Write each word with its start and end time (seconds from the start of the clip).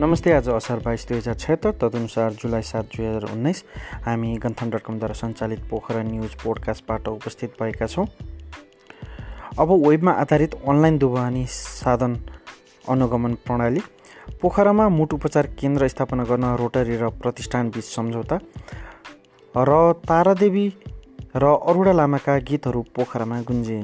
नमस्ते 0.00 0.32
आज 0.32 0.48
असार 0.48 0.78
बाइस 0.78 1.06
दुई 1.08 1.16
हजार 1.16 1.34
छत्तर 1.34 1.70
तदनुसार 1.82 2.32
जुलाई 2.32 2.62
सात 2.62 2.84
दुई 2.94 3.06
हजार 3.06 3.24
उन्नाइस 3.32 3.62
हामी 4.04 4.36
गन्थन 4.44 4.70
डट 4.70 4.82
कमद्वारा 4.86 5.14
सञ्चालित 5.14 5.60
पोखरा 5.70 6.02
न्युज 6.02 6.34
पोडकास्टबाट 6.42 7.08
उपस्थित 7.08 7.56
भएका 7.60 7.86
छौँ। 7.86 8.06
अब 9.58 9.70
वेबमा 9.86 10.12
आधारित 10.22 10.54
अनलाइन 10.54 10.98
दुबानी 10.98 11.44
साधन 11.50 12.14
अनुगमन 12.88 13.34
प्रणाली। 13.46 13.80
पोखरामा 14.40 14.88
मुट 14.88 15.14
उपचार 15.14 15.46
केन्द्र 15.58 15.88
स्थापना 15.88 16.24
गर्न 16.30 16.54
रोटरी 16.56 16.96
र 16.96 17.08
प्रतिष्ठानबीच 17.18 17.84
सम्झौता। 17.84 18.38
र 19.54 19.92
तारादेवी 20.08 20.66
र 21.36 21.54
अरुणा 21.58 21.92
लामाका 21.92 22.38
गीतहरू 22.46 22.82
पोखरामा 22.94 23.40
गुन्जे 23.42 23.82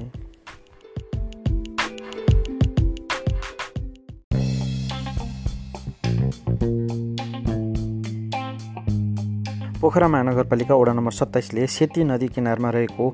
पोखरा 9.84 10.06
महानगरपालिका 10.08 10.74
वडा 10.74 10.92
नम्बर 10.92 11.12
सत्ताइसले 11.12 11.66
सेती 11.68 12.04
नदी 12.04 12.28
किनारमा 12.32 12.70
रहेको 12.70 13.08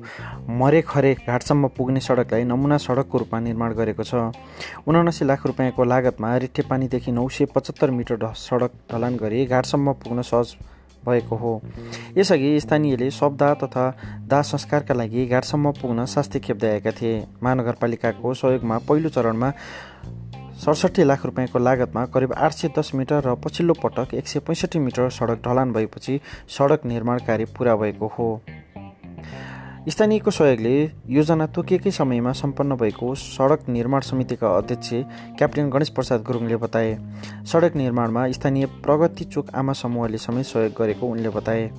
मरेखरे 0.55 1.13
घाटसम्म 1.27 1.67
पुग्ने 1.67 1.99
सडकलाई 1.99 2.43
नमुना 2.47 2.77
सडकको 2.79 3.17
रूपमा 3.17 3.39
निर्माण 3.39 3.73
गरेको 3.75 4.03
छ। 4.03 4.31
उनासी 4.87 5.25
लाख 5.25 5.45
रुपियाँको 5.45 5.83
लागतमा 5.83 6.29
रिठे 6.37 6.63
पानीदेखि 6.71 7.11
नौ 7.11 7.27
सय 7.27 7.45
पचहत्तर 7.51 7.91
मिटर 7.91 8.23
सडक 8.39 8.71
ढलान 8.87 9.17
गरी 9.19 9.45
घाटसम्म 9.47 9.93
पुग्न 9.99 10.21
सहज 10.23 10.55
भएको 11.03 11.35
हो। 11.35 11.53
यसअघि 12.17 12.59
स्थानीयले 12.61 13.11
शब्दा 13.11 13.53
तथा 13.59 13.85
दाह 14.31 14.41
संस्कारका 14.47 14.93
लागि 14.93 15.25
घाटसम्म 15.27 15.71
पुग्न 15.75 16.05
शास्ति 16.07 16.39
खेप्दै 16.39 16.71
आएका 16.71 16.91
थिए। 16.93 17.23
महानगरपालिकाको 17.43 18.33
सहयोगमा 18.33 18.77
पहिलो 18.87 19.09
चरणमा 19.09 19.51
सडसठी 20.61 21.03
लाख 21.03 21.25
रुपियाँको 21.25 21.59
लागतमा 21.59 22.05
करिब 22.05 22.33
आठ 22.37 22.51
सय 22.53 22.69
दस 22.77 22.91
मिटर 22.95 23.23
र 23.25 23.33
पछिल्लो 23.35 23.73
पटक 23.73 24.13
एक 24.13 24.27
सय 24.27 24.39
पैँसठी 24.39 24.79
मिटर 24.79 25.09
सडक 25.09 25.41
ढलान 25.45 25.71
भएपछि 25.73 26.19
सडक 26.47 26.85
निर्माण 26.85 27.19
कार्य 27.27 27.45
पुरा 27.57 27.75
भएको 27.75 28.07
हो। 28.07 28.27
स्थानीयको 29.89 30.31
सहयोगले 30.31 30.73
योजना 31.09 31.47
तोकिएकै 31.47 31.91
समयमा 31.91 32.31
सम्पन्न 32.31 32.75
भएको 32.75 33.13
सडक 33.15 33.69
निर्माण 33.69 34.01
समितिका 34.01 34.55
अध्यक्ष 34.57 34.89
क्याप्टेन 35.37 35.69
गणेश 35.69 35.89
प्रसाद 35.89 36.23
गुरुङले 36.23 36.55
बताए। 36.55 36.93
सडक 37.51 37.75
निर्माणमा 37.75 38.27
स्थानीय 38.31 38.65
प्रगति 38.85 39.25
चोक 39.25 39.49
आमा 39.55 39.73
समूहले 39.73 40.17
समेत 40.17 40.45
सहयोग 40.45 40.73
गरेको 40.79 41.07
उनले 41.07 41.29
बताए। 41.29 41.69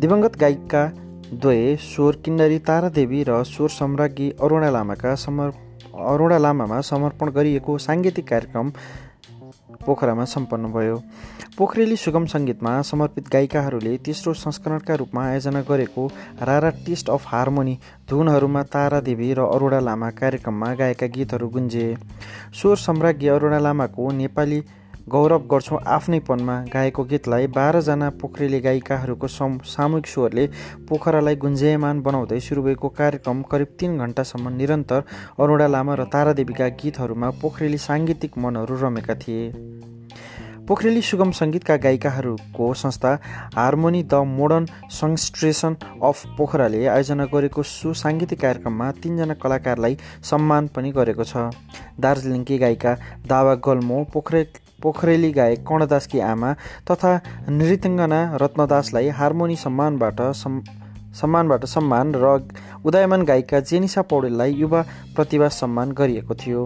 दिवंगत 0.00 0.36
गायिका 0.36 0.86
द्वय 1.34 1.76
स्वर 1.82 2.16
किन्नरी 2.24 2.58
तारादेवी 2.60 3.22
र 3.22 3.42
स्वर 3.44 3.68
सम्राज्ञी 3.70 4.30
अरुणा 4.40 4.70
लामाका 4.70 5.14
समर 5.14 5.52
अरुणा 5.92 6.38
लामामा 6.38 6.80
समर्पण 6.80 7.30
गरिएको 7.30 7.78
साङ्गीतिक 7.78 8.28
कार्यक्रम 8.28 8.70
पोखरामा 9.84 10.24
सम्पन्न 10.24 10.72
भयो। 10.72 10.96
पोखरेली 11.58 11.96
सुगम 11.96 12.24
सङ्गीतमा 12.26 12.70
समर्पित 12.82 13.28
गायिकाहरूले 13.28 13.96
तेस्रो 13.98 14.32
संस्करणका 14.34 14.94
रूपमा 14.94 15.24
आयोजना 15.24 15.60
गरेको 15.68 16.06
रारा 16.42 16.70
टेस्ट 16.86 17.10
अफ 17.10 17.26
हार्मोनी 17.28 17.74
धुनहरूमा 18.08 18.62
तारा 18.72 19.00
देवी 19.00 19.32
र 19.34 19.40
अरुणा 19.46 19.80
लामा 19.80 20.10
कार्यक्रममा 20.20 20.74
गाएका 20.74 21.06
गीतहरू 21.06 21.48
गुन्जे। 21.48 21.86
स्वर 22.54 22.76
सम्राज्ञी 22.76 23.28
अरुणा 23.28 23.58
लामाको 23.58 24.10
नेपाली 24.12 24.60
गौरव 25.08 25.46
गर्छौँ 25.50 25.78
आफ्नैपनमा 25.88 26.54
गाएको 26.72 27.04
गीतलाई 27.04 27.46
बाह्रजना 27.56 28.08
पोखरेली 28.20 28.60
गायिकाहरूको 28.60 29.28
सम 29.28 29.58
सामूहिक 29.66 30.06
स्वरले 30.06 30.46
पोखरालाई 30.88 31.36
गुन्जयमान 31.36 32.02
बनाउँदै 32.02 32.38
सुरु 32.40 32.62
भएको 32.62 32.88
कार्यक्रम 32.94 33.42
करिब 33.50 33.76
तिन 33.80 33.98
घन्टासम्म 33.98 34.52
निरन्तर 34.56 35.02
अरुणा 35.40 35.66
लामा 35.66 35.94
र 35.94 36.04
तारादेवीका 36.12 36.68
गीतहरूमा 36.78 37.30
पोखरेली 37.42 37.78
साङ्गीतिक 37.80 38.38
मनहरू 38.38 38.78
रमेका 38.78 39.14
थिए। 39.18 39.50
पोखरेली 40.68 41.02
सुगम 41.02 41.30
सङ्गीतका 41.34 41.76
गायिकाहरूको 41.82 42.72
संस्था 42.78 43.12
harmony 43.56 44.02
the 44.04 44.14
modern 44.30 44.66
songstresses 44.94 45.76
of 46.00 46.38
पोखराले 46.38 46.86
आयोजना 46.86 47.24
गरेको 47.34 47.62
सुसाङ्गीतिक 47.66 48.40
कार्यक्रममा 48.40 48.90
तिनजना 49.02 49.34
कलाकारलाई 49.42 49.98
सम्मान 50.30 50.66
पनि 50.76 50.92
गरेको 50.98 51.24
छ। 51.24 51.50
दार्जिलिङकी 52.00 52.58
गायिका 52.58 52.92
दावा 53.26 53.54
गल्मो 53.66 54.04
पोखरे 54.14 54.42
पोखरेली 54.82 55.30
गायक 55.32 55.60
कर्णदासकी 55.68 56.20
आमा 56.32 56.52
तथा 56.90 57.12
नृत्यङ्गना 57.58 58.20
रत्नदासलाई 58.42 59.08
हार्मोनी 59.18 59.56
सम्मानबाट 59.64 60.20
सम्मानबाट 61.14 61.64
सम्मान 61.74 62.14
र 62.16 62.26
उदयमान 62.86 63.22
गायिका 63.24 63.60
जेनिसा 63.68 64.02
पौडेललाई 64.10 64.52
युवा 64.62 64.80
प्रतिभा 65.16 65.48
सम्मान 65.60 65.92
गरिएको 65.98 66.34
थियो। 66.34 66.62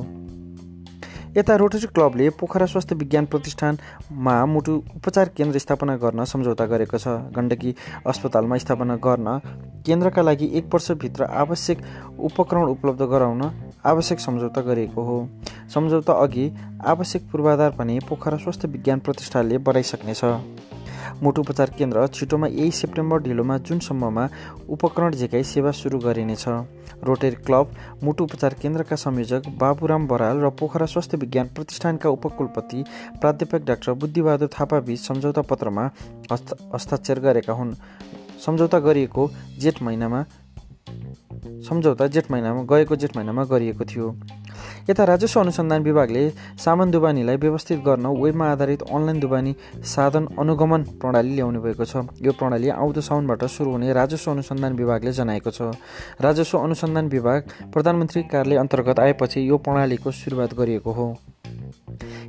यता 1.36 1.54
रोटरी 1.56 1.86
क्लबले 1.86 2.28
पोखरा 2.32 2.66
स्वास्थ्य 2.66 2.94
विज्ञान 2.94 3.26
प्रतिष्ठानमा 3.26 4.34
मुटु 4.46 4.72
उपचार 4.96 5.28
केन्द्र 5.36 5.58
स्थापना 5.58 5.96
गर्न 5.96 6.24
सम्झौता 6.24 6.64
गरेको 6.66 6.98
छ। 6.98 7.08
गण्डकी 7.36 7.74
अस्पतालमा 8.06 8.56
स्थापना 8.56 8.96
गर्न 8.96 9.28
केन्द्रका 9.86 10.22
लागि 10.22 10.48
एक 10.58 10.74
वर्षभित्र 10.74 11.24
आवश्यक 11.36 11.78
उपकरण 12.18 12.64
उपलब्ध 12.68 13.02
गराउन 13.04 13.42
आवश्यक 13.84 14.20
सम्झौता 14.20 14.60
गरिएको 14.62 15.02
हो। 15.02 15.18
सम्झौता 15.74 16.12
अघि 16.22 16.50
आवश्यक 16.86 17.28
पूर्वाधार 17.32 17.70
पनि 17.78 17.98
पोखरा 18.08 18.36
स्वास्थ्य 18.38 18.68
विज्ञान 18.68 18.98
प्रतिष्ठानले 19.00 19.58
बढाइसक्नेछ 19.60 20.24
मुटु 21.22 21.40
उपचार 21.40 21.70
केन्द्र 21.78 22.06
छिटोमा 22.14 22.46
यही 22.48 22.70
सेप्टेम्बर 22.72 23.18
ढिलोमा 23.22 23.58
जुनसम्ममा 23.58 24.28
उपकरण 24.68 25.12
झिकाइ 25.12 25.42
सेवा 25.44 25.70
सुरु 25.72 25.98
गरिनेछ। 25.98 26.48
रोटेरी 27.04 27.36
क्लब 27.36 27.74
मुटु 28.02 28.24
उपचार 28.24 28.54
केन्द्रका 28.54 28.96
संयोजक 28.96 29.48
बाबुराम 29.58 30.06
बराल 30.08 30.40
र 30.40 30.50
पोखरा 30.50 30.86
स्वास्थ्य 30.86 31.16
विज्ञान 31.16 31.46
प्रतिष्ठानका 31.54 32.08
उपकुलपति 32.10 32.84
प्राध्यापक 33.20 33.66
डाक्टर 33.66 33.92
बुद्धिबहादुर 33.92 34.48
थापाबीच 34.48 35.00
सम्झौता 35.00 35.42
पत्रमा 35.42 35.84
हस्ताक्षर 36.74 37.20
गरेका 37.20 37.52
हुन्। 37.52 37.74
सम्झौता 38.46 38.78
गरिएको 38.78 39.30
जेठ 39.60 39.82
महिनामा 39.82 40.24
सम्झौता 41.68 42.06
जेठ 42.06 42.30
महिनामा 42.30 42.62
गएको 42.70 42.96
जेठ 42.96 43.16
महिनामा 43.16 43.44
गरिएको 43.44 43.84
थियो। 43.84 44.08
यता 44.88 45.04
राजस्व 45.04 45.40
अनुसन्धान 45.40 45.82
विभागले 45.82 46.28
सामान 46.62 46.90
दुबानीलाई 46.90 47.36
व्यवस्थित 47.36 47.78
गर्न 47.82 48.06
वेबमा 48.22 48.50
आधारित 48.52 48.82
अनलाइन 48.86 49.18
दुबानी 49.20 49.54
साधन 49.84 50.26
अनुगमन 50.38 50.82
प्रणाली 51.02 51.34
ल्याउने 51.34 51.58
भएको 51.58 51.84
छ। 51.84 52.06
यो 52.22 52.32
प्रणाली 52.32 52.68
आउँदो 52.70 53.00
साउनबाट 53.00 53.44
सुरु 53.50 53.70
हुने 53.70 53.92
राजस्व 53.92 54.30
अनुसन्धान 54.30 54.76
विभागले 54.76 55.12
जनाएको 55.12 55.50
छ। 55.50 55.74
राजस्व 56.22 56.58
अनुसन्धान 56.58 57.08
विभाग 57.08 57.42
प्रधानमन्त्री 57.74 58.22
कार्यालय 58.30 58.56
अन्तर्गत 58.56 59.00
आएपछि 59.00 59.48
यो 59.48 59.56
प्रणालीको 59.58 60.10
सुरुवात 60.12 60.54
गरिएको 60.54 60.92
हो। 60.92 61.06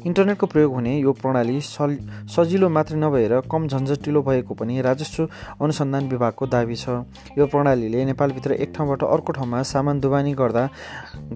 इन्टरनेटको 0.07 0.45
प्रयोग 0.47 0.73
हुने 0.73 0.93
यो 0.97 1.11
प्रणाली 1.13 1.59
सजिलो 1.61 2.67
मात्र 2.69 2.95
नभएर 2.95 3.33
कम 3.51 3.67
झन्झटिलो 3.67 4.21
भएको 4.23 4.53
पनि 4.53 4.81
राजस्व 4.81 5.23
अनुसन्धान 5.61 6.07
विभागको 6.09 6.45
दावी 6.47 6.75
छ। 6.75 6.89
यो 7.37 7.45
प्रणालीले 7.45 8.05
नेपालभित्र 8.05 8.51
एक 8.55 8.73
ठाउँबाट 8.75 9.03
अर्को 9.05 9.31
ठाउँमा 9.33 9.61
सामान 9.65 9.99
दुबानी 9.99 10.33
गर्दा 10.33 10.63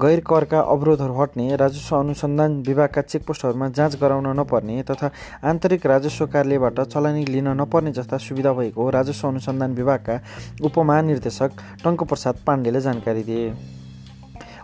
गैर 0.02 0.20
करका 0.24 0.60
अवरोधहरू 0.72 1.14
हट्ने 1.14 1.56
राजस्व 1.56 1.96
अनुसन्धान 1.98 2.62
विभागका 2.68 3.02
चेकपोस्टहरूमा 3.04 3.68
जाँच 3.70 4.00
गराउन 4.02 4.28
नपर्ने 4.40 4.82
तथा 4.90 5.12
आन्तरिक 5.44 5.86
राजस्व 5.86 6.26
कार्यालयबाट 6.28 6.80
चलानी 6.88 7.26
लिन 7.26 7.48
नपर्ने 7.62 7.92
जस्ता 7.92 8.18
सुविधा 8.20 8.54
भएको 8.54 8.90
राजस्व 8.90 9.28
अनुसन्धान 9.28 9.76
विभागका 9.76 10.20
उपमहानिर्देशक 10.64 11.52
टङ्कप्रसाद 11.84 12.36
पाण्डेले 12.48 12.82
जानकारी 12.82 13.24
दिए। 13.24 13.50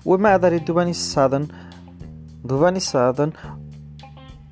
वेबमा 0.07 0.29
आधारित 0.31 0.65
दुबानी 0.65 0.93
साधन 0.95 1.47
धुवानी 2.47 2.79
साधन 2.81 3.31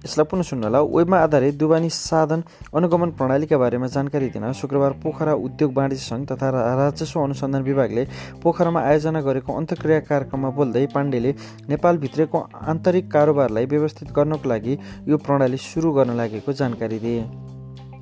यसलाई 0.06 0.26
पुनः 0.30 0.46
सुन्नु 0.46 0.66
होला 0.66 0.80
वेबमा 0.86 1.18
आधारित 1.18 1.56
दुबानी 1.58 1.90
साधन 1.90 2.44
अनुगमन 2.78 3.10
प्रणालीका 3.18 3.58
बारेमा 3.58 3.88
जानकारी 3.90 4.28
दिन। 4.30 4.52
शुक्रबार 4.54 4.92
पोखरा 5.02 5.34
उद्योग 5.34 5.72
वाणिज्य 5.78 6.06
सङ्घ 6.06 6.26
तथा 6.32 6.50
राजस्व 6.78 7.20
अनुसन्धान 7.22 7.64
विभागले 7.64 8.04
पोखरामा 8.44 8.82
आयोजना 8.82 9.22
गरेको 9.28 9.52
अन्तर्क्रिया 9.52 10.00
कार्यक्रममा 10.06 10.50
बोल्दै 10.58 10.86
पाण्डेले 10.94 11.32
नेपालभित्रको 11.70 12.40
आन्तरिक 12.70 13.12
कारोबारलाई 13.12 13.66
व्यवस्थित 13.66 14.12
गर्नको 14.14 14.50
लागि 14.50 14.78
यो 15.10 15.18
प्रणाली 15.26 15.58
सुरु 15.58 15.92
गर्न 15.98 16.12
लागेको 16.22 16.54
जानकारी 16.54 17.00
दिए। 17.00 17.24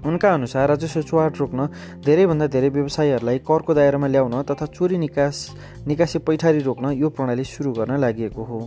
उनका 0.03 0.33
अनुसार 0.33 0.67
राजस्व 0.69 1.01
चुहाट 1.01 1.39
रोक्न 1.39 1.67
धेरैभन्दा 2.05 2.47
धेरै 2.51 2.69
व्यवसायीहरूलाई 2.75 3.37
करको 3.47 3.73
दायरामा 3.73 4.07
ल्याउन 4.07 4.35
तथा 4.43 4.65
चोरी 4.75 4.97
निकास 4.99 5.35
निकासी 5.87 6.19
पैठारी 6.27 6.59
रोक्न 6.67 6.91
यो 6.99 7.09
प्रणाली 7.15 7.43
सुरु 7.47 7.71
गर्न 7.79 7.95
लागि 8.03 8.27
हो। 8.35 8.59